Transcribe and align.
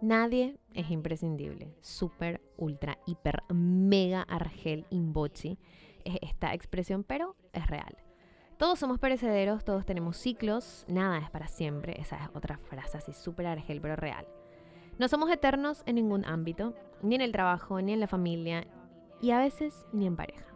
Nadie 0.00 0.58
es 0.74 0.90
imprescindible. 0.90 1.74
Super, 1.80 2.40
ultra, 2.56 2.98
hiper, 3.06 3.42
mega, 3.52 4.22
argel, 4.22 4.86
imbochi 4.90 5.58
es 6.04 6.18
esta 6.22 6.54
expresión, 6.54 7.04
pero 7.04 7.36
es 7.52 7.66
real. 7.66 7.96
Todos 8.58 8.78
somos 8.78 8.98
perecederos, 8.98 9.64
todos 9.64 9.86
tenemos 9.86 10.16
ciclos, 10.16 10.84
nada 10.88 11.18
es 11.18 11.30
para 11.30 11.48
siempre. 11.48 12.00
Esa 12.00 12.16
es 12.16 12.28
otra 12.34 12.58
frase 12.58 12.98
así 12.98 13.12
súper 13.12 13.46
argel, 13.46 13.80
pero 13.80 13.96
real. 13.96 14.26
No 14.98 15.08
somos 15.08 15.30
eternos 15.30 15.82
en 15.86 15.96
ningún 15.96 16.24
ámbito, 16.24 16.74
ni 17.02 17.14
en 17.14 17.20
el 17.20 17.32
trabajo, 17.32 17.80
ni 17.80 17.92
en 17.92 18.00
la 18.00 18.08
familia, 18.08 18.66
y 19.20 19.30
a 19.30 19.38
veces 19.38 19.86
ni 19.92 20.06
en 20.06 20.16
pareja. 20.16 20.46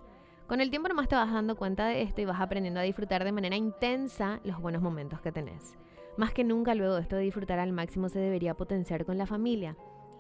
Con 0.49 0.61
el 0.61 0.71
tiempo 0.71 0.89
nomás 0.89 1.09
te 1.09 1.15
vas 1.15 1.33
dando 1.33 1.57
cuenta 1.57 1.87
de 1.87 2.03
esto 2.03 2.21
y 2.21 2.25
vas 2.25 2.41
aprendiendo 2.41 2.81
a 2.81 2.85
disfrutar 2.85 3.25
de 3.25 3.33
manera 3.33 3.57
intensa 3.57 4.41
los 4.45 4.61
buenos 4.61 4.83
momentos 4.83 5.21
que 5.21 5.33
tenés. 5.33 5.77
Más 6.17 6.33
que 6.33 6.45
nunca 6.45 6.75
luego 6.75 6.99
esto 6.99 7.17
de 7.17 7.23
disfrutar 7.23 7.59
al 7.59 7.73
máximo 7.73 8.09
se 8.09 8.19
debería 8.19 8.55
potenciar 8.55 9.05
con 9.05 9.17
la 9.17 9.27
familia. 9.27 9.77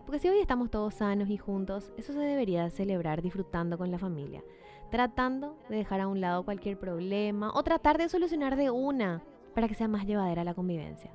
Porque 0.06 0.18
si 0.18 0.28
hoy 0.28 0.38
estamos 0.38 0.70
todos 0.70 0.94
sanos 0.94 1.28
y 1.28 1.36
juntos, 1.36 1.92
eso 1.96 2.12
se 2.12 2.18
debería 2.18 2.70
celebrar 2.70 3.22
disfrutando 3.22 3.78
con 3.78 3.90
la 3.90 3.98
familia, 3.98 4.42
tratando 4.90 5.56
de 5.68 5.76
dejar 5.76 6.00
a 6.00 6.08
un 6.08 6.20
lado 6.20 6.44
cualquier 6.44 6.78
problema 6.78 7.52
o 7.54 7.62
tratar 7.62 7.98
de 7.98 8.08
solucionar 8.08 8.56
de 8.56 8.70
una 8.70 9.22
para 9.54 9.68
que 9.68 9.74
sea 9.74 9.88
más 9.88 10.06
llevadera 10.06 10.44
la 10.44 10.54
convivencia. 10.54 11.12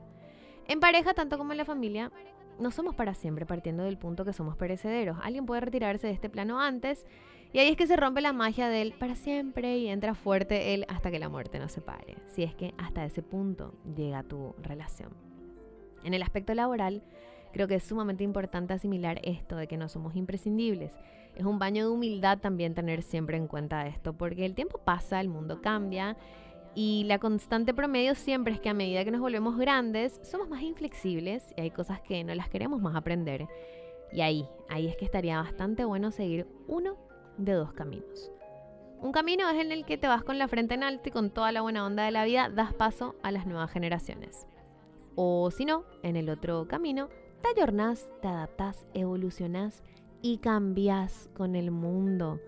En 0.67 0.80
pareja, 0.80 1.13
tanto 1.13 1.38
como 1.38 1.53
en 1.53 1.57
la 1.57 1.66
familia, 1.66 2.12
no 2.59 2.71
somos 2.71 2.95
para 2.95 3.13
siempre 3.13 3.45
partiendo 3.45 3.84
del 3.84 3.98
punto 3.98 4.26
que 4.26 4.34
somos 4.34 4.57
perecederos. 4.57 5.17
Alguien 5.23 5.45
puede 5.45 5.62
retirarse 5.62 6.07
de 6.07 6.13
este 6.13 6.30
plano 6.30 6.59
antes 6.59 7.05
y 7.53 7.59
ahí 7.59 7.70
es 7.70 7.77
que 7.77 7.88
se 7.88 7.95
rompe 7.95 8.20
la 8.20 8.34
magia 8.34 8.67
del 8.67 8.93
para 8.93 9.16
siempre 9.16 9.77
y 9.77 9.88
entra 9.88 10.13
fuerte 10.16 10.73
él 10.73 10.85
hasta 10.90 11.09
que 11.09 11.20
la 11.20 11.30
muerte 11.30 11.59
nos 11.59 11.71
separe. 11.71 12.17
Si 12.27 12.43
es 12.43 12.53
que 12.53 12.73
hasta 12.77 13.05
ese 13.05 13.23
punto 13.23 13.73
llega 13.95 14.23
tu 14.23 14.55
relación. 14.62 15.12
En 16.03 16.13
el 16.13 16.23
aspecto 16.23 16.53
laboral, 16.53 17.02
creo 17.54 17.68
que 17.68 17.76
es 17.76 17.84
sumamente 17.84 18.23
importante 18.23 18.73
asimilar 18.73 19.20
esto 19.23 19.55
de 19.55 19.68
que 19.68 19.77
no 19.77 19.88
somos 19.88 20.15
imprescindibles. 20.15 20.91
Es 21.35 21.46
un 21.46 21.59
baño 21.59 21.85
de 21.85 21.91
humildad 21.91 22.40
también 22.40 22.74
tener 22.74 23.04
siempre 23.04 23.37
en 23.37 23.48
cuenta 23.48 23.87
esto, 23.87 24.13
porque 24.13 24.46
el 24.46 24.55
tiempo 24.55 24.79
pasa, 24.79 25.21
el 25.21 25.29
mundo 25.29 25.62
cambia 25.62 26.18
y 26.80 27.06
la 27.06 27.18
constante 27.18 27.74
promedio 27.74 28.14
siempre 28.14 28.54
es 28.54 28.60
que 28.60 28.70
a 28.70 28.74
medida 28.76 29.04
que 29.04 29.10
nos 29.10 29.20
volvemos 29.20 29.58
grandes, 29.58 30.20
somos 30.22 30.48
más 30.48 30.62
inflexibles 30.62 31.52
y 31.58 31.62
hay 31.62 31.72
cosas 31.72 32.02
que 32.02 32.24
no 32.24 32.36
las 32.36 32.50
queremos 32.50 32.80
más 32.80 32.96
aprender. 32.96 33.48
Y 34.12 34.22
ahí, 34.22 34.48
ahí 34.70 34.86
es 34.86 34.96
que 34.96 35.04
estaría 35.04 35.42
bastante 35.42 35.86
bueno 35.86 36.12
seguir 36.12 36.46
uno 36.68 36.96
de 37.40 37.54
dos 37.54 37.74
caminos. 37.74 38.32
Un 39.02 39.12
camino 39.12 39.50
es 39.50 39.60
en 39.60 39.72
el 39.72 39.86
que 39.86 39.98
te 39.98 40.08
vas 40.08 40.24
con 40.24 40.38
la 40.38 40.48
frente 40.48 40.76
en 40.76 40.84
alto 40.84 41.10
y 41.10 41.12
con 41.12 41.32
toda 41.32 41.52
la 41.52 41.64
buena 41.64 41.84
onda 41.84 42.04
de 42.04 42.12
la 42.12 42.26
vida 42.26 42.48
das 42.48 42.76
paso 42.76 43.16
a 43.24 43.32
las 43.32 43.48
nuevas 43.48 43.72
generaciones. 43.72 44.46
O 45.16 45.50
si 45.50 45.66
no, 45.66 45.84
en 46.04 46.16
el 46.16 46.30
otro 46.30 46.68
camino, 46.68 47.10
te 47.42 47.50
ayornás, 47.50 48.08
te 48.22 48.28
adaptás, 48.28 48.86
evolucionás 48.94 49.82
y 50.22 50.38
cambias 50.38 51.28
con 51.34 51.55
el 51.55 51.72
mundo 51.72 52.40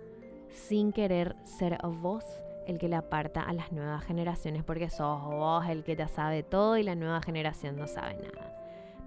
sin 0.50 0.92
querer 0.92 1.36
ser 1.46 1.80
vos 1.84 2.24
el 2.70 2.78
que 2.78 2.88
le 2.88 2.95
aparta 2.95 3.42
a 3.42 3.53
las 3.53 3.72
nuevas 3.72 4.03
generaciones 4.03 4.64
porque 4.64 4.89
sos 4.89 5.22
vos 5.23 5.66
el 5.67 5.84
que 5.84 5.95
ya 5.95 6.08
sabe 6.08 6.44
todo 6.44 6.78
y 6.78 6.84
la 6.84 6.95
nueva 6.95 7.22
generación 7.22 7.76
no 7.78 7.88
sabe 7.88 8.16
nada. 8.16 8.56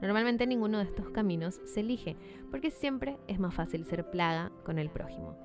Normalmente 0.00 0.48
ninguno 0.48 0.78
de 0.78 0.84
estos 0.84 1.10
caminos 1.10 1.60
se 1.64 1.80
elige 1.80 2.16
porque 2.50 2.72
siempre 2.72 3.18
es 3.28 3.38
más 3.38 3.54
fácil 3.54 3.84
ser 3.84 4.10
plaga 4.10 4.50
con 4.64 4.78
el 4.80 4.90
prójimo. 4.90 5.36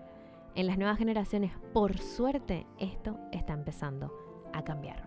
En 0.55 0.65
las 0.65 0.79
nuevas 0.79 0.97
generaciones, 0.97 1.51
por 1.73 1.99
suerte, 1.99 2.65
esto 2.79 3.19
está 3.31 3.53
empezando 3.53 4.11
a 4.51 4.63
cambiar. 4.63 5.05